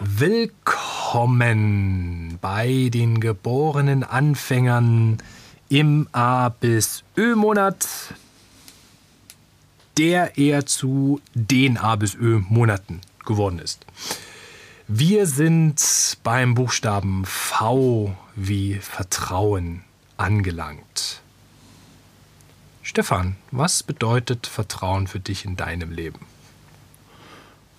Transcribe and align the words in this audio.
Willkommen 0.00 1.58
bei 2.40 2.88
den 2.92 3.18
geborenen 3.18 4.04
Anfängern 4.04 5.18
im 5.68 6.06
A 6.12 6.50
bis 6.50 7.02
Ö-Monat, 7.16 7.88
der 9.96 10.38
eher 10.38 10.66
zu 10.66 11.20
den 11.34 11.78
A 11.78 11.96
bis 11.96 12.14
Ö-Monaten 12.14 13.00
geworden 13.26 13.58
ist. 13.58 13.86
Wir 14.86 15.26
sind 15.26 15.82
beim 16.22 16.54
Buchstaben 16.54 17.24
V 17.24 18.14
wie 18.36 18.74
Vertrauen 18.74 19.82
angelangt. 20.16 21.22
Stefan, 22.82 23.34
was 23.50 23.82
bedeutet 23.82 24.46
Vertrauen 24.46 25.08
für 25.08 25.18
dich 25.18 25.44
in 25.44 25.56
deinem 25.56 25.90
Leben? 25.90 26.20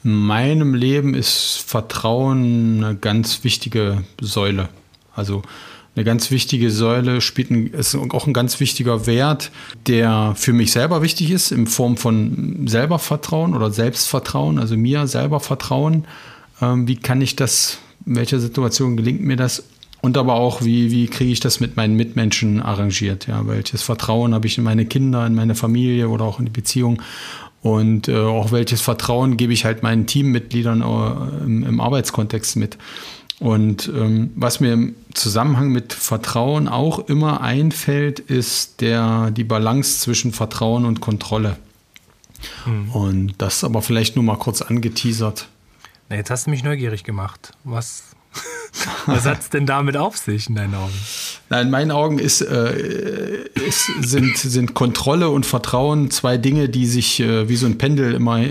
In 0.04 0.16
meinem 0.16 0.74
Leben 0.74 1.14
ist 1.14 1.64
Vertrauen 1.66 2.84
eine 2.84 2.96
ganz 2.96 3.44
wichtige 3.44 4.04
Säule. 4.22 4.70
Also 5.14 5.42
eine 5.96 6.06
ganz 6.06 6.32
wichtige 6.32 6.72
Säule 6.72 7.20
spielt 7.20 7.52
ein, 7.52 7.68
ist 7.68 7.96
auch 7.96 8.26
ein 8.26 8.34
ganz 8.34 8.62
wichtiger 8.62 9.06
Wert, 9.06 9.52
der 9.88 10.34
für 10.38 10.54
mich 10.54 10.72
selber 10.72 11.02
wichtig 11.02 11.32
ist, 11.32 11.52
in 11.52 11.68
Form 11.68 11.98
von 11.98 12.68
selber 12.68 13.00
Vertrauen 13.00 13.54
oder 13.54 13.72
Selbstvertrauen, 13.72 14.60
also 14.60 14.78
mir 14.78 15.08
selber 15.08 15.42
Vertrauen. 15.42 16.06
Ähm, 16.62 16.88
wie 16.88 16.96
kann 16.96 17.20
ich 17.20 17.36
das, 17.36 17.80
in 18.06 18.16
welcher 18.16 18.40
Situation 18.40 18.96
gelingt 18.96 19.22
mir 19.22 19.36
das? 19.36 19.64
Und 20.02 20.18
aber 20.18 20.36
auch, 20.36 20.64
wie, 20.64 20.92
wie 20.92 21.08
kriege 21.08 21.34
ich 21.34 21.42
das 21.42 21.60
mit 21.60 21.76
meinen 21.76 21.98
Mitmenschen 21.98 22.62
arrangiert? 22.62 23.28
Ja, 23.28 23.46
welches 23.48 23.82
Vertrauen 23.82 24.34
habe 24.34 24.48
ich 24.48 24.58
in 24.58 24.64
meine 24.64 24.86
Kinder, 24.86 25.28
in 25.28 25.36
meine 25.36 25.56
Familie 25.56 26.08
oder 26.08 26.24
auch 26.24 26.40
in 26.40 26.46
die 26.46 26.52
Beziehung? 26.52 27.02
Und 27.62 28.08
äh, 28.08 28.16
auch 28.16 28.52
welches 28.52 28.82
Vertrauen 28.82 29.36
gebe 29.36 29.52
ich 29.52 29.66
halt 29.66 29.84
meinen 29.84 30.08
Teammitgliedern 30.08 30.82
äh, 30.82 31.44
im, 31.44 31.64
im, 31.64 31.82
Arbeitskontext 31.82 32.56
mit? 32.56 32.78
Und 33.40 33.90
ähm, 33.94 34.32
was 34.36 34.60
mir 34.60 34.74
im 34.74 34.96
Zusammenhang 35.14 35.70
mit 35.70 35.94
Vertrauen 35.94 36.68
auch 36.68 37.00
immer 37.08 37.42
einfällt, 37.42 38.20
ist 38.20 38.82
der, 38.82 39.32
die 39.32 39.44
Balance 39.44 40.00
zwischen 40.00 40.32
Vertrauen 40.32 40.86
und 40.86 41.02
Kontrolle. 41.02 41.58
Mhm. 42.66 42.92
Und 42.92 43.34
das 43.38 43.64
aber 43.64 43.82
vielleicht 43.82 44.16
nur 44.16 44.24
mal 44.24 44.38
kurz 44.38 44.62
angeteasert. 44.62 45.48
Na, 46.10 46.16
jetzt 46.16 46.32
hast 46.32 46.48
du 46.48 46.50
mich 46.50 46.64
neugierig 46.64 47.04
gemacht. 47.04 47.52
Was, 47.64 48.16
was 49.06 49.26
hat 49.26 49.40
es 49.42 49.50
denn 49.50 49.66
damit 49.66 49.98
auf 49.98 50.18
sich 50.18 50.50
in 50.50 50.56
deinen 50.56 50.76
Augen? 50.76 50.94
Na, 51.50 51.62
in 51.62 51.70
meinen 51.70 51.92
Augen 51.92 52.20
ist, 52.20 52.42
äh, 52.42 53.44
ist, 53.68 53.92
sind, 54.02 54.38
sind 54.38 54.74
Kontrolle 54.74 55.30
und 55.30 55.46
Vertrauen 55.46 56.12
zwei 56.12 56.38
Dinge, 56.38 56.70
die 56.70 56.86
sich 56.86 57.20
äh, 57.20 57.50
wie 57.50 57.56
so 57.56 57.66
ein 57.66 57.78
Pendel 57.78 58.14
immer, 58.14 58.44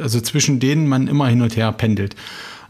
also 0.00 0.20
zwischen 0.20 0.60
denen 0.60 0.86
man 0.86 1.08
immer 1.08 1.28
hin 1.28 1.42
und 1.42 1.56
her 1.56 1.72
pendelt. 1.72 2.16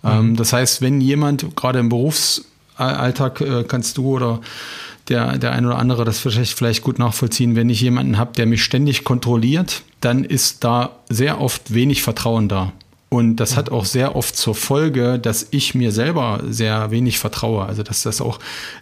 Ähm, 0.04 0.30
mhm. 0.30 0.36
das 0.36 0.52
heißt, 0.52 0.82
wenn 0.82 1.00
jemand 1.00 1.56
gerade 1.56 1.78
im 1.78 1.88
Berufsalltag 1.88 3.40
äh, 3.40 3.64
kannst 3.64 3.96
du 3.96 4.08
oder 4.16 4.40
der, 5.08 5.38
der 5.38 5.52
ein 5.52 5.64
oder 5.66 5.78
andere 5.78 6.04
das 6.04 6.18
vielleicht, 6.18 6.56
vielleicht 6.56 6.82
gut 6.82 6.98
nachvollziehen, 6.98 7.56
wenn 7.56 7.70
ich 7.70 7.80
jemanden 7.80 8.18
habe, 8.18 8.32
der 8.32 8.46
mich 8.46 8.64
ständig 8.64 9.04
kontrolliert, 9.04 9.82
dann 10.00 10.24
ist 10.24 10.64
da 10.64 10.96
sehr 11.08 11.40
oft 11.40 11.72
wenig 11.72 12.02
Vertrauen 12.02 12.48
da. 12.48 12.72
Und 13.08 13.36
das 13.36 13.56
hat 13.56 13.70
auch 13.70 13.84
sehr 13.84 14.16
oft 14.16 14.36
zur 14.36 14.56
Folge, 14.56 15.18
dass 15.18 15.46
ich 15.52 15.76
mir 15.76 15.92
selber 15.92 16.42
sehr 16.48 16.90
wenig 16.90 17.18
vertraue. 17.18 17.64
Also 17.64 17.84
dass 17.84 18.02
das 18.02 18.20
auch 18.20 18.40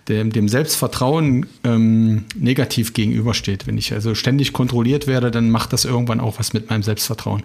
dem, 0.09 0.33
dem 0.33 0.49
Selbstvertrauen 0.49 1.47
ähm, 1.63 2.25
negativ 2.35 2.95
gegenübersteht. 2.95 3.67
Wenn 3.67 3.77
ich 3.77 3.93
also 3.93 4.15
ständig 4.15 4.55
kontrolliert 4.55 5.07
werde, 5.07 5.31
dann 5.31 5.51
macht 5.51 5.75
das 5.75 5.85
irgendwann 5.85 6.21
auch 6.21 6.39
was 6.39 6.55
mit 6.55 6.71
meinem 6.71 6.83
Selbstvertrauen. 6.83 7.43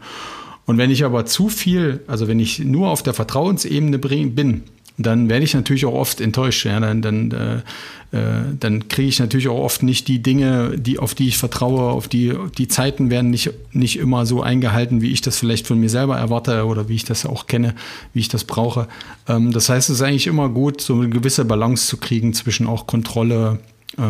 Und 0.66 0.78
wenn 0.78 0.92
ich 0.92 1.04
aber 1.04 1.26
zu 1.26 1.50
viel, 1.50 2.02
also 2.08 2.28
wenn 2.28 2.40
ich 2.40 2.60
nur 2.60 2.90
auf 2.90 3.04
der 3.04 3.14
Vertrauensebene 3.14 3.98
bin, 3.98 4.64
dann 5.00 5.30
werde 5.30 5.46
ich 5.46 5.54
natürlich 5.54 5.86
auch 5.86 5.94
oft 5.94 6.20
enttäuscht. 6.20 6.66
Ja? 6.66 6.80
Dann, 6.80 7.02
dann, 7.02 7.32
äh, 7.32 8.18
äh, 8.18 8.44
dann 8.60 8.90
kriege 8.90 9.08
ich 9.08 9.20
natürlich 9.20 9.48
auch 9.48 9.60
oft 9.60 9.82
nicht 9.82 10.08
die 10.10 10.22
Dinge, 10.22 10.78
die, 10.78 11.00
auf 11.00 11.16
die 11.16 11.30
ich 11.30 11.38
vertraue, 11.38 11.92
auf 11.92 12.10
die, 12.10 12.34
die 12.58 12.68
Zeiten 12.68 13.10
werden 13.10 13.30
nicht, 13.30 13.52
nicht 13.72 13.98
immer 13.98 14.26
so 14.26 14.44
eingehalten, 14.44 15.02
wie 15.02 15.12
ich 15.12 15.22
das 15.22 15.40
vielleicht 15.40 15.68
von 15.68 15.80
mir 15.80 15.90
selber 15.90 16.18
erwarte 16.18 16.66
oder 16.66 16.90
wie 16.90 16.96
ich 16.96 17.06
das 17.06 17.26
auch 17.26 17.48
kenne, 17.48 17.76
wie 18.14 18.20
ich 18.20 18.28
das 18.28 18.44
brauche. 18.44 18.88
Ähm, 19.28 19.52
das 19.52 19.70
heißt, 19.70 19.90
es 19.90 19.98
ist 19.98 20.02
eigentlich 20.02 20.28
immer 20.28 20.50
gut, 20.50 20.82
so 20.82 20.96
eine 20.96 21.10
gewisse 21.10 21.46
Balance 21.46 21.88
zu 21.88 21.98
kriegen 21.98 22.34
zwischen 22.34 22.68
auch 22.68 22.86
Kontrolle, 22.86 23.60
äh, 23.98 24.02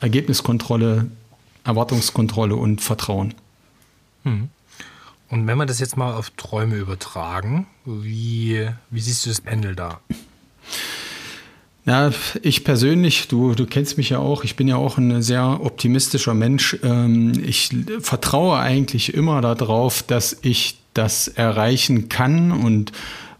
Ergebniskontrolle, 0.00 1.06
Erwartungskontrolle 1.64 2.54
und 2.54 2.80
Vertrauen. 2.80 3.34
Hm. 4.22 4.50
Und 5.32 5.46
wenn 5.46 5.56
wir 5.56 5.64
das 5.64 5.80
jetzt 5.80 5.96
mal 5.96 6.12
auf 6.12 6.28
Träume 6.28 6.76
übertragen, 6.76 7.66
wie, 7.86 8.68
wie 8.90 9.00
siehst 9.00 9.24
du 9.24 9.30
das 9.30 9.40
Pendel 9.40 9.74
da? 9.74 10.00
Ja, 11.86 12.12
ich 12.42 12.64
persönlich, 12.64 13.28
du, 13.28 13.54
du 13.54 13.64
kennst 13.64 13.96
mich 13.96 14.10
ja 14.10 14.18
auch, 14.18 14.44
ich 14.44 14.56
bin 14.56 14.68
ja 14.68 14.76
auch 14.76 14.98
ein 14.98 15.22
sehr 15.22 15.60
optimistischer 15.62 16.34
Mensch. 16.34 16.76
Ähm, 16.82 17.32
ich 17.42 17.70
vertraue 18.00 18.58
eigentlich 18.58 19.14
immer 19.14 19.40
darauf, 19.40 20.02
dass 20.02 20.36
ich 20.42 20.76
das 20.92 21.28
erreichen 21.28 22.10
kann 22.10 22.52
und 22.52 22.92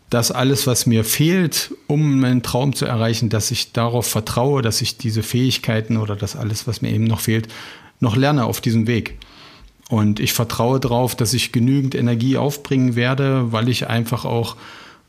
dass 0.09 0.30
alles, 0.30 0.66
was 0.66 0.86
mir 0.86 1.04
fehlt, 1.04 1.74
um 1.88 2.20
meinen 2.20 2.42
Traum 2.42 2.74
zu 2.74 2.86
erreichen, 2.86 3.28
dass 3.28 3.50
ich 3.50 3.72
darauf 3.72 4.06
vertraue, 4.06 4.62
dass 4.62 4.80
ich 4.80 4.97
diese 4.97 5.22
Fähigkeiten 5.22 5.98
oder 5.98 6.16
das 6.16 6.36
alles, 6.36 6.66
was 6.66 6.80
mir 6.80 6.91
eben 6.91 7.04
noch 7.04 7.20
fehlt, 7.20 7.48
noch 8.00 8.16
lerne 8.16 8.47
auf 8.47 8.62
diesem 8.62 8.86
Weg. 8.86 9.19
Und 9.92 10.20
ich 10.20 10.32
vertraue 10.32 10.80
darauf, 10.80 11.14
dass 11.14 11.34
ich 11.34 11.53
genügend 11.53 11.94
Energie 11.94 12.38
aufbringen 12.38 12.97
werde, 12.97 13.53
weil 13.53 13.69
ich 13.69 13.88
einfach 13.88 14.25
auch, 14.25 14.56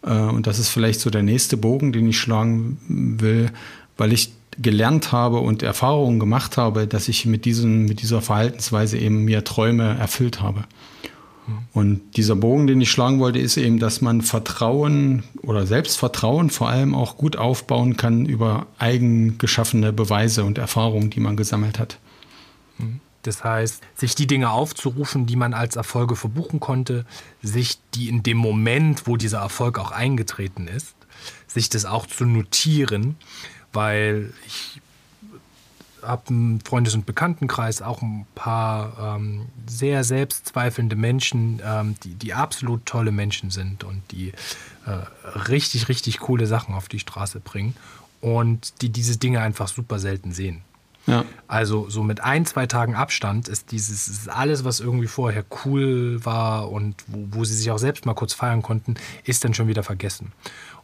äh, 0.05 0.13
und 0.13 0.45
das 0.45 0.59
ist 0.59 0.67
vielleicht 0.67 0.99
so 0.99 1.09
der 1.09 1.23
nächste 1.23 1.55
Bogen, 1.55 1.93
den 1.93 2.09
ich 2.09 2.19
schlagen 2.19 2.77
will, 2.89 3.49
weil 3.95 4.11
ich 4.11 4.33
gelernt 4.61 5.13
habe 5.13 5.39
und 5.39 5.63
Erfahrungen 5.63 6.19
gemacht 6.19 6.57
habe, 6.57 6.85
dass 6.85 7.07
ich 7.07 7.25
mit, 7.25 7.45
diesem, 7.45 7.85
mit 7.85 8.01
dieser 8.01 8.21
Verhaltensweise 8.21 8.97
eben 8.97 9.23
mir 9.23 9.45
Träume 9.45 9.97
erfüllt 9.97 10.41
habe. 10.41 10.65
Mhm. 11.47 11.53
Und 11.71 12.17
dieser 12.17 12.35
Bogen, 12.35 12.67
den 12.67 12.81
ich 12.81 12.91
schlagen 12.91 13.21
wollte, 13.21 13.39
ist 13.39 13.55
eben, 13.55 13.79
dass 13.79 14.01
man 14.01 14.21
Vertrauen 14.21 15.23
oder 15.43 15.65
Selbstvertrauen 15.65 16.49
vor 16.49 16.67
allem 16.67 16.93
auch 16.93 17.15
gut 17.15 17.37
aufbauen 17.37 17.95
kann 17.95 18.25
über 18.25 18.67
eigen 18.79 19.37
geschaffene 19.37 19.93
Beweise 19.93 20.43
und 20.43 20.57
Erfahrungen, 20.57 21.09
die 21.09 21.21
man 21.21 21.37
gesammelt 21.37 21.79
hat. 21.79 21.99
Mhm. 22.79 22.99
Das 23.23 23.43
heißt, 23.43 23.81
sich 23.95 24.15
die 24.15 24.27
Dinge 24.27 24.51
aufzurufen, 24.51 25.25
die 25.25 25.35
man 25.35 25.53
als 25.53 25.75
Erfolge 25.75 26.15
verbuchen 26.15 26.59
konnte, 26.59 27.05
sich 27.41 27.79
die 27.95 28.09
in 28.09 28.21
dem 28.21 28.37
Moment, 28.37 29.07
wo 29.07 29.17
dieser 29.17 29.39
Erfolg 29.39 29.79
auch 29.79 29.91
eingetreten 29.91 30.67
ist, 30.67 30.95
sich 31.47 31.69
das 31.69 31.85
auch 31.85 32.05
zu 32.05 32.25
notieren, 32.25 33.15
weil 33.71 34.33
ich 34.45 34.81
habe 36.01 36.29
einen 36.29 36.61
Freundes- 36.61 36.95
und 36.95 37.05
Bekanntenkreis 37.05 37.81
auch 37.81 38.01
ein 38.01 38.25
paar 38.35 39.15
ähm, 39.15 39.47
sehr 39.67 40.03
selbstzweifelnde 40.03 40.95
Menschen, 40.95 41.61
ähm, 41.65 41.95
die, 42.03 42.15
die 42.15 42.33
absolut 42.33 42.85
tolle 42.85 43.11
Menschen 43.11 43.51
sind 43.51 43.85
und 43.85 44.01
die 44.11 44.33
äh, 44.85 45.39
richtig, 45.47 45.87
richtig 45.87 46.19
coole 46.19 46.45
Sachen 46.45 46.75
auf 46.75 46.89
die 46.89 46.99
Straße 46.99 47.39
bringen 47.39 47.75
und 48.21 48.81
die 48.81 48.89
diese 48.89 49.17
Dinge 49.17 49.39
einfach 49.39 49.67
super 49.67 49.99
selten 49.99 50.33
sehen. 50.33 50.61
Ja. 51.05 51.25
Also 51.47 51.89
so 51.89 52.01
mit 52.01 52.21
ein, 52.21 52.45
zwei 52.45 52.65
Tagen 52.65 52.95
Abstand 52.95 53.47
ist 53.47 53.71
dieses 53.71 54.07
ist 54.07 54.29
alles, 54.29 54.63
was 54.63 54.79
irgendwie 54.79 55.07
vorher 55.07 55.43
cool 55.65 56.23
war 56.23 56.71
und 56.71 56.95
wo, 57.07 57.39
wo, 57.39 57.43
sie 57.43 57.55
sich 57.55 57.69
auch 57.71 57.77
selbst 57.77 58.05
mal 58.05 58.13
kurz 58.13 58.33
feiern 58.33 58.61
konnten, 58.61 58.95
ist 59.25 59.43
dann 59.43 59.53
schon 59.53 59.67
wieder 59.67 59.83
vergessen. 59.83 60.31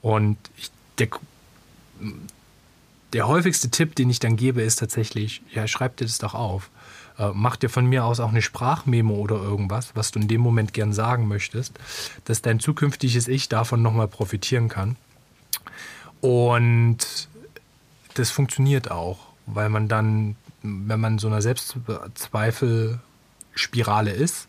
Und 0.02 0.38
ich, 0.58 0.72
der, 0.98 1.08
der 3.14 3.28
häufigste 3.28 3.70
Tipp, 3.70 3.96
den 3.96 4.10
ich 4.10 4.20
dann 4.20 4.36
gebe, 4.36 4.62
ist 4.62 4.80
tatsächlich, 4.80 5.42
ja, 5.54 5.68
schreib 5.68 5.96
dir 5.98 6.06
das 6.06 6.18
doch 6.18 6.34
auf. 6.34 6.70
Äh, 7.18 7.32
mach 7.34 7.56
dir 7.56 7.70
von 7.70 7.86
mir 7.86 8.04
aus 8.04 8.20
auch 8.20 8.30
eine 8.30 8.42
Sprachmemo 8.42 9.14
oder 9.16 9.36
irgendwas, 9.36 9.92
was 9.96 10.12
du 10.12 10.20
in 10.20 10.28
dem 10.28 10.42
Moment 10.42 10.74
gern 10.74 10.92
sagen 10.92 11.30
möchtest, 11.30 11.80
dass 12.26 12.42
dein 12.42 12.60
zukünftiges 12.60 13.30
Ich 13.30 13.48
davon 13.48 13.82
nochmal 13.82 14.10
profitieren 14.10 14.68
kann. 14.68 14.98
Und 16.20 17.30
das 18.16 18.32
funktioniert 18.32 18.92
auch 18.92 19.29
weil 19.54 19.70
man 19.70 19.88
dann, 19.88 20.36
wenn 20.62 21.00
man 21.00 21.20
so 21.20 21.28
einer 21.28 21.42
Selbstzweifel 21.42 23.00
Spirale 23.56 24.12
ist, 24.12 24.48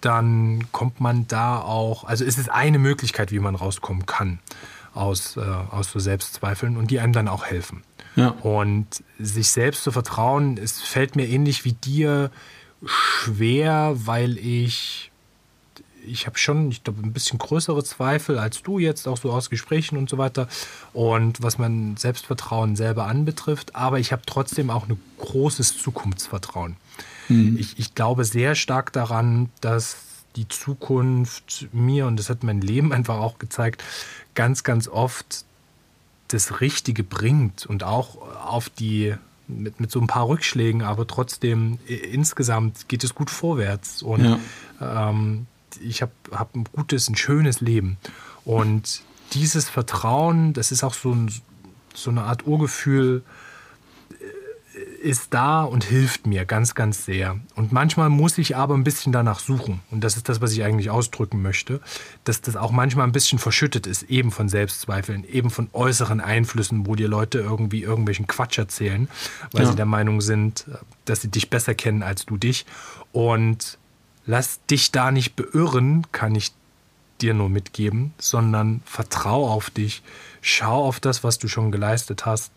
dann 0.00 0.70
kommt 0.72 1.00
man 1.00 1.26
da 1.28 1.60
auch, 1.60 2.04
also 2.04 2.24
es 2.24 2.38
ist 2.38 2.50
eine 2.50 2.78
Möglichkeit, 2.78 3.32
wie 3.32 3.38
man 3.38 3.54
rauskommen 3.54 4.06
kann 4.06 4.38
aus, 4.94 5.36
äh, 5.36 5.40
aus 5.40 5.90
so 5.90 5.98
Selbstzweifeln 5.98 6.76
und 6.76 6.90
die 6.90 7.00
einem 7.00 7.12
dann 7.12 7.28
auch 7.28 7.44
helfen. 7.44 7.82
Ja. 8.16 8.28
Und 8.42 9.04
sich 9.18 9.50
selbst 9.50 9.84
zu 9.84 9.92
vertrauen, 9.92 10.58
es 10.58 10.80
fällt 10.80 11.14
mir 11.14 11.28
ähnlich 11.28 11.64
wie 11.64 11.72
dir 11.72 12.30
schwer, 12.84 13.92
weil 13.94 14.38
ich 14.38 15.10
ich 16.08 16.26
habe 16.26 16.38
schon, 16.38 16.70
ich 16.70 16.82
glaube, 16.84 17.02
ein 17.02 17.12
bisschen 17.12 17.38
größere 17.38 17.84
Zweifel 17.84 18.38
als 18.38 18.62
du 18.62 18.78
jetzt, 18.78 19.06
auch 19.06 19.18
so 19.18 19.30
aus 19.32 19.50
Gesprächen 19.50 19.96
und 19.96 20.08
so 20.08 20.18
weiter. 20.18 20.48
Und 20.92 21.42
was 21.42 21.58
mein 21.58 21.96
Selbstvertrauen 21.96 22.76
selber 22.76 23.06
anbetrifft. 23.06 23.76
Aber 23.76 23.98
ich 23.98 24.12
habe 24.12 24.22
trotzdem 24.26 24.70
auch 24.70 24.88
ein 24.88 25.00
großes 25.18 25.78
Zukunftsvertrauen. 25.78 26.76
Mhm. 27.28 27.56
Ich, 27.58 27.78
ich 27.78 27.94
glaube 27.94 28.24
sehr 28.24 28.54
stark 28.54 28.92
daran, 28.92 29.50
dass 29.60 29.96
die 30.36 30.48
Zukunft 30.48 31.68
mir, 31.72 32.06
und 32.06 32.18
das 32.18 32.30
hat 32.30 32.42
mein 32.42 32.60
Leben 32.60 32.92
einfach 32.94 33.18
auch 33.18 33.38
gezeigt, 33.38 33.82
ganz, 34.34 34.62
ganz 34.62 34.88
oft 34.88 35.44
das 36.28 36.60
Richtige 36.60 37.04
bringt 37.04 37.64
und 37.64 37.84
auch 37.84 38.18
auf 38.44 38.68
die 38.68 39.14
mit, 39.48 39.80
mit 39.80 39.90
so 39.90 39.98
ein 39.98 40.06
paar 40.06 40.28
Rückschlägen, 40.28 40.82
aber 40.82 41.06
trotzdem 41.06 41.78
insgesamt 41.86 42.88
geht 42.88 43.02
es 43.02 43.14
gut 43.14 43.30
vorwärts 43.30 44.02
und 44.02 44.24
ja. 44.24 44.38
ähm, 45.10 45.46
ich 45.82 46.02
habe 46.02 46.12
hab 46.30 46.54
ein 46.54 46.64
gutes, 46.72 47.08
ein 47.08 47.16
schönes 47.16 47.60
Leben. 47.60 47.96
Und 48.44 49.02
dieses 49.32 49.68
Vertrauen, 49.68 50.52
das 50.52 50.72
ist 50.72 50.82
auch 50.82 50.94
so, 50.94 51.12
ein, 51.12 51.30
so 51.94 52.10
eine 52.10 52.22
Art 52.22 52.46
Urgefühl, 52.46 53.22
ist 55.02 55.32
da 55.32 55.62
und 55.62 55.84
hilft 55.84 56.26
mir 56.26 56.44
ganz, 56.44 56.74
ganz 56.74 57.04
sehr. 57.04 57.38
Und 57.54 57.72
manchmal 57.72 58.10
muss 58.10 58.38
ich 58.38 58.56
aber 58.56 58.74
ein 58.74 58.84
bisschen 58.84 59.12
danach 59.12 59.38
suchen. 59.38 59.80
Und 59.90 60.02
das 60.02 60.16
ist 60.16 60.28
das, 60.28 60.40
was 60.40 60.52
ich 60.52 60.64
eigentlich 60.64 60.90
ausdrücken 60.90 61.42
möchte, 61.42 61.80
dass 62.24 62.40
das 62.40 62.56
auch 62.56 62.70
manchmal 62.70 63.06
ein 63.06 63.12
bisschen 63.12 63.38
verschüttet 63.38 63.86
ist, 63.86 64.04
eben 64.04 64.30
von 64.30 64.48
Selbstzweifeln, 64.48 65.24
eben 65.24 65.50
von 65.50 65.68
äußeren 65.72 66.20
Einflüssen, 66.20 66.86
wo 66.86 66.94
dir 66.94 67.08
Leute 67.08 67.38
irgendwie 67.38 67.82
irgendwelchen 67.82 68.26
Quatsch 68.26 68.58
erzählen, 68.58 69.08
weil 69.52 69.64
ja. 69.64 69.70
sie 69.70 69.76
der 69.76 69.86
Meinung 69.86 70.20
sind, 70.20 70.66
dass 71.04 71.22
sie 71.22 71.28
dich 71.28 71.50
besser 71.50 71.74
kennen 71.74 72.02
als 72.02 72.26
du 72.26 72.36
dich. 72.36 72.66
Und 73.12 73.78
lass 74.28 74.64
dich 74.66 74.92
da 74.92 75.10
nicht 75.10 75.34
beirren, 75.36 76.06
kann 76.12 76.34
ich 76.34 76.52
dir 77.20 77.34
nur 77.34 77.48
mitgeben, 77.48 78.12
sondern 78.18 78.82
vertrau 78.84 79.48
auf 79.48 79.70
dich, 79.70 80.02
schau 80.40 80.84
auf 80.84 81.00
das, 81.00 81.24
was 81.24 81.38
du 81.38 81.48
schon 81.48 81.72
geleistet 81.72 82.26
hast 82.26 82.52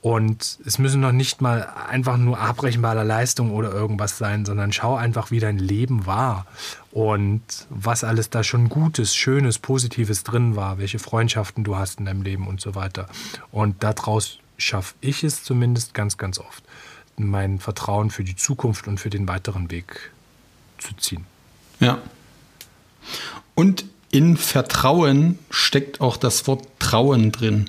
und 0.00 0.60
es 0.64 0.78
müssen 0.78 1.00
noch 1.00 1.12
nicht 1.12 1.42
mal 1.42 1.68
einfach 1.90 2.16
nur 2.16 2.38
abbrechenbare 2.38 3.02
Leistung 3.02 3.50
oder 3.50 3.72
irgendwas 3.72 4.16
sein, 4.16 4.46
sondern 4.46 4.72
schau 4.72 4.94
einfach, 4.94 5.32
wie 5.32 5.40
dein 5.40 5.58
Leben 5.58 6.06
war 6.06 6.46
und 6.92 7.42
was 7.68 8.04
alles 8.04 8.30
da 8.30 8.44
schon 8.44 8.68
Gutes, 8.68 9.16
Schönes, 9.16 9.58
Positives 9.58 10.22
drin 10.22 10.54
war, 10.54 10.78
welche 10.78 11.00
Freundschaften 11.00 11.64
du 11.64 11.76
hast 11.76 11.98
in 11.98 12.06
deinem 12.06 12.22
Leben 12.22 12.46
und 12.46 12.60
so 12.60 12.76
weiter. 12.76 13.08
Und 13.50 13.82
daraus 13.82 14.38
schaffe 14.56 14.94
ich 15.00 15.24
es 15.24 15.42
zumindest 15.42 15.94
ganz, 15.94 16.16
ganz 16.16 16.38
oft, 16.38 16.62
mein 17.16 17.58
Vertrauen 17.58 18.10
für 18.10 18.22
die 18.22 18.36
Zukunft 18.36 18.86
und 18.86 19.00
für 19.00 19.10
den 19.10 19.26
weiteren 19.26 19.72
Weg 19.72 20.12
zu 20.78 20.94
ziehen. 20.96 21.24
Ja. 21.80 21.98
Und 23.54 23.84
in 24.10 24.36
Vertrauen 24.36 25.38
steckt 25.50 26.00
auch 26.00 26.16
das 26.16 26.46
Wort 26.46 26.66
Trauen 26.78 27.32
drin. 27.32 27.68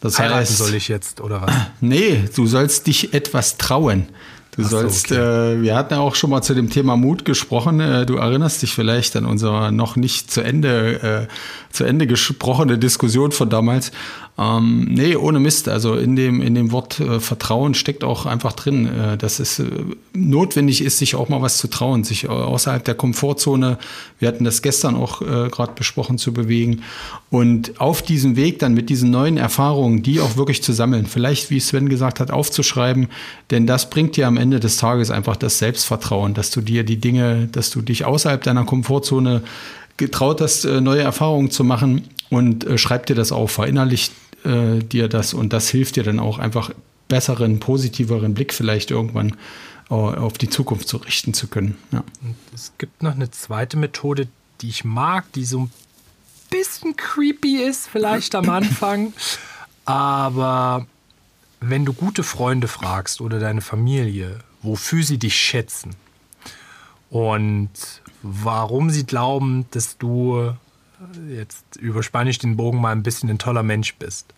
Das 0.00 0.18
Heiraten 0.18 0.40
heißt, 0.40 0.58
soll 0.58 0.74
ich 0.74 0.88
jetzt 0.88 1.20
oder 1.20 1.42
was? 1.42 1.54
Nee, 1.80 2.24
du 2.34 2.46
sollst 2.46 2.86
dich 2.86 3.14
etwas 3.14 3.58
trauen. 3.58 4.08
Du 4.56 4.64
so, 4.64 4.70
sollst, 4.70 5.12
okay. 5.12 5.54
äh, 5.58 5.62
wir 5.62 5.76
hatten 5.76 5.94
ja 5.94 6.00
auch 6.00 6.16
schon 6.16 6.30
mal 6.30 6.42
zu 6.42 6.54
dem 6.54 6.70
Thema 6.70 6.96
Mut 6.96 7.24
gesprochen. 7.24 7.78
Äh, 7.78 8.04
du 8.06 8.16
erinnerst 8.16 8.62
dich 8.62 8.74
vielleicht 8.74 9.14
an 9.16 9.24
unsere 9.24 9.70
noch 9.70 9.96
nicht 9.96 10.30
zu 10.30 10.40
Ende, 10.40 11.28
äh, 11.30 11.72
zu 11.72 11.84
Ende 11.84 12.06
gesprochene 12.06 12.76
Diskussion 12.76 13.30
von 13.30 13.48
damals. 13.48 13.92
Ähm, 14.38 14.86
nee, 14.90 15.16
ohne 15.16 15.38
Mist. 15.38 15.68
Also 15.68 15.96
in 15.96 16.16
dem, 16.16 16.40
in 16.40 16.54
dem 16.54 16.72
Wort 16.72 16.98
äh, 16.98 17.20
Vertrauen 17.20 17.74
steckt 17.74 18.04
auch 18.04 18.24
einfach 18.24 18.54
drin, 18.54 18.86
äh, 18.86 19.18
dass 19.18 19.38
es 19.38 19.58
äh, 19.58 19.66
notwendig 20.14 20.82
ist, 20.82 20.98
sich 20.98 21.14
auch 21.14 21.28
mal 21.28 21.42
was 21.42 21.58
zu 21.58 21.68
trauen, 21.68 22.04
sich 22.04 22.28
außerhalb 22.28 22.82
der 22.82 22.94
Komfortzone, 22.94 23.78
wir 24.18 24.28
hatten 24.28 24.44
das 24.44 24.62
gestern 24.62 24.96
auch 24.96 25.20
äh, 25.20 25.48
gerade 25.50 25.72
besprochen, 25.74 26.16
zu 26.16 26.32
bewegen. 26.32 26.82
Und 27.28 27.80
auf 27.80 28.02
diesem 28.02 28.34
Weg 28.34 28.60
dann 28.60 28.72
mit 28.72 28.88
diesen 28.88 29.10
neuen 29.10 29.36
Erfahrungen, 29.36 30.02
die 30.02 30.20
auch 30.20 30.36
wirklich 30.36 30.62
zu 30.62 30.72
sammeln, 30.72 31.06
vielleicht, 31.06 31.50
wie 31.50 31.60
Sven 31.60 31.88
gesagt 31.88 32.18
hat, 32.18 32.30
aufzuschreiben, 32.30 33.08
denn 33.50 33.66
das 33.66 33.90
bringt 33.90 34.16
dir 34.16 34.26
am 34.26 34.38
Ende 34.38 34.58
des 34.58 34.78
Tages 34.78 35.10
einfach 35.10 35.36
das 35.36 35.58
Selbstvertrauen, 35.58 36.34
dass 36.34 36.50
du 36.50 36.60
dir 36.60 36.82
die 36.84 36.98
Dinge, 36.98 37.48
dass 37.52 37.70
du 37.70 37.82
dich 37.82 38.04
außerhalb 38.04 38.42
deiner 38.42 38.64
Komfortzone 38.64 39.42
getraut 39.98 40.40
hast, 40.40 40.64
äh, 40.64 40.80
neue 40.80 41.02
Erfahrungen 41.02 41.50
zu 41.50 41.62
machen 41.62 42.04
und 42.30 42.64
äh, 42.64 42.78
schreib 42.78 43.06
dir 43.06 43.16
das 43.16 43.32
auf, 43.32 43.50
verinnerlich 43.50 44.12
äh, 44.44 44.78
dir 44.78 45.08
das 45.08 45.34
und 45.34 45.52
das 45.52 45.68
hilft 45.68 45.96
dir 45.96 46.04
dann 46.04 46.18
auch 46.18 46.38
einfach 46.38 46.70
besseren, 47.08 47.60
positiveren 47.60 48.34
Blick 48.34 48.54
vielleicht 48.54 48.90
irgendwann 48.90 49.36
äh, 49.90 49.94
auf 49.94 50.38
die 50.38 50.48
Zukunft 50.48 50.88
zu 50.88 50.96
richten 50.98 51.34
zu 51.34 51.48
können. 51.48 51.76
Ja. 51.92 52.04
es 52.54 52.72
gibt 52.78 53.02
noch 53.02 53.14
eine 53.14 53.30
zweite 53.30 53.76
Methode, 53.76 54.28
die 54.60 54.68
ich 54.68 54.84
mag, 54.84 55.30
die 55.32 55.44
so 55.44 55.60
ein 55.60 55.72
bisschen 56.50 56.96
creepy 56.96 57.56
ist, 57.56 57.88
vielleicht 57.88 58.34
am 58.34 58.48
Anfang. 58.48 59.12
Aber 59.84 60.86
wenn 61.60 61.84
du 61.84 61.92
gute 61.92 62.22
Freunde 62.22 62.68
fragst 62.68 63.20
oder 63.20 63.38
deine 63.38 63.60
Familie, 63.60 64.38
wofür 64.62 65.02
sie 65.02 65.18
dich 65.18 65.36
schätzen 65.36 65.96
und 67.10 67.70
warum 68.22 68.90
sie 68.90 69.04
glauben, 69.04 69.66
dass 69.72 69.98
du 69.98 70.52
jetzt 71.28 71.76
überspanne 71.76 72.30
ich 72.30 72.38
den 72.38 72.56
Bogen 72.56 72.80
mal 72.80 72.92
ein 72.92 73.02
bisschen 73.02 73.30
ein 73.30 73.38
toller 73.38 73.62
Mensch 73.62 73.94
bist, 73.96 74.32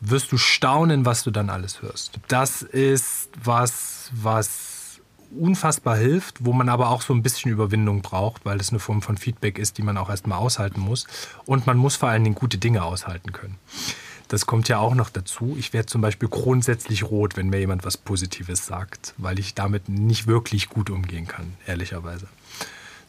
wirst 0.00 0.32
du 0.32 0.38
staunen, 0.38 1.04
was 1.04 1.24
du 1.24 1.30
dann 1.30 1.50
alles 1.50 1.82
hörst. 1.82 2.18
Das 2.28 2.62
ist 2.62 3.28
was, 3.42 4.10
was 4.12 5.00
unfassbar 5.38 5.96
hilft, 5.96 6.44
wo 6.44 6.52
man 6.52 6.68
aber 6.68 6.90
auch 6.90 7.02
so 7.02 7.14
ein 7.14 7.22
bisschen 7.22 7.52
Überwindung 7.52 8.02
braucht, 8.02 8.44
weil 8.44 8.58
das 8.58 8.70
eine 8.70 8.78
Form 8.80 9.02
von 9.02 9.16
Feedback 9.16 9.58
ist, 9.58 9.78
die 9.78 9.82
man 9.82 9.96
auch 9.96 10.10
erstmal 10.10 10.38
aushalten 10.38 10.80
muss. 10.80 11.06
Und 11.44 11.66
man 11.66 11.76
muss 11.76 11.96
vor 11.96 12.08
allen 12.08 12.24
Dingen 12.24 12.34
gute 12.34 12.58
Dinge 12.58 12.82
aushalten 12.82 13.32
können. 13.32 13.56
Das 14.28 14.46
kommt 14.46 14.68
ja 14.68 14.78
auch 14.78 14.94
noch 14.94 15.10
dazu. 15.10 15.56
Ich 15.58 15.72
werde 15.72 15.86
zum 15.86 16.00
Beispiel 16.00 16.28
grundsätzlich 16.28 17.04
rot, 17.04 17.36
wenn 17.36 17.48
mir 17.48 17.58
jemand 17.58 17.84
was 17.84 17.96
Positives 17.96 18.64
sagt, 18.64 19.14
weil 19.18 19.38
ich 19.38 19.54
damit 19.54 19.88
nicht 19.88 20.26
wirklich 20.26 20.68
gut 20.68 20.88
umgehen 20.90 21.26
kann, 21.26 21.54
ehrlicherweise 21.66 22.28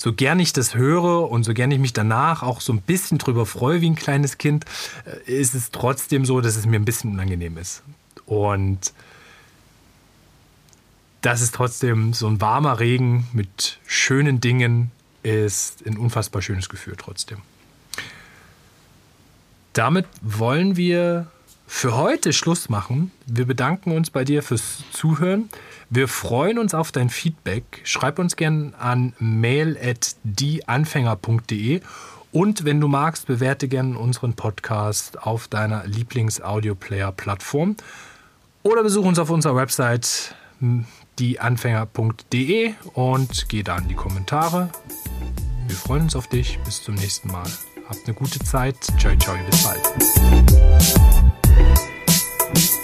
so 0.01 0.13
gern 0.13 0.39
ich 0.39 0.51
das 0.51 0.73
höre 0.73 1.29
und 1.29 1.43
so 1.43 1.53
gern 1.53 1.69
ich 1.69 1.77
mich 1.77 1.93
danach 1.93 2.41
auch 2.41 2.59
so 2.59 2.73
ein 2.73 2.81
bisschen 2.81 3.19
drüber 3.19 3.45
freue 3.45 3.81
wie 3.81 3.89
ein 3.91 3.95
kleines 3.95 4.39
Kind, 4.39 4.65
äh, 5.05 5.31
ist 5.31 5.53
es 5.53 5.69
trotzdem 5.69 6.25
so, 6.25 6.41
dass 6.41 6.55
es 6.55 6.65
mir 6.65 6.77
ein 6.77 6.85
bisschen 6.85 7.11
unangenehm 7.11 7.55
ist. 7.59 7.83
Und 8.25 8.93
das 11.21 11.41
ist 11.41 11.53
trotzdem 11.53 12.13
so 12.13 12.25
ein 12.25 12.41
warmer 12.41 12.79
Regen 12.79 13.27
mit 13.31 13.77
schönen 13.85 14.41
Dingen, 14.41 14.89
ist 15.21 15.85
ein 15.85 15.97
unfassbar 15.97 16.41
schönes 16.41 16.67
Gefühl 16.67 16.95
trotzdem. 16.97 17.37
Damit 19.73 20.07
wollen 20.23 20.77
wir 20.77 21.27
für 21.73 21.95
heute 21.95 22.33
Schluss 22.33 22.67
machen. 22.67 23.11
Wir 23.25 23.47
bedanken 23.47 23.93
uns 23.93 24.09
bei 24.11 24.25
dir 24.25 24.43
fürs 24.43 24.83
Zuhören. 24.91 25.47
Wir 25.89 26.09
freuen 26.09 26.59
uns 26.59 26.73
auf 26.75 26.91
dein 26.91 27.09
Feedback. 27.09 27.63
Schreib 27.85 28.19
uns 28.19 28.35
gerne 28.35 28.73
an 28.77 29.13
mail@dieanfänger.de 29.19 31.79
und 32.33 32.65
wenn 32.65 32.81
du 32.81 32.89
magst, 32.89 33.25
bewerte 33.25 33.69
gerne 33.69 33.97
unseren 33.97 34.33
Podcast 34.33 35.23
auf 35.23 35.47
deiner 35.47 35.87
Lieblings-Audio-Player-Plattform 35.87 37.77
oder 38.63 38.83
besuche 38.83 39.07
uns 39.07 39.17
auf 39.17 39.29
unserer 39.29 39.55
Website 39.55 40.35
dieanfänger.de 41.19 42.73
und 42.93 43.45
geh 43.47 43.63
da 43.63 43.77
in 43.77 43.87
die 43.87 43.95
Kommentare. 43.95 44.69
Wir 45.67 45.75
freuen 45.77 46.01
uns 46.03 46.17
auf 46.17 46.27
dich. 46.27 46.59
Bis 46.65 46.83
zum 46.83 46.95
nächsten 46.95 47.31
Mal. 47.31 47.49
Habt 47.87 48.01
eine 48.05 48.13
gute 48.13 48.39
Zeit. 48.39 48.75
Ciao, 48.99 49.15
ciao, 49.15 49.37
bis 49.49 49.63
bald. 49.63 49.79
Thank 51.53 52.75
you. 52.75 52.80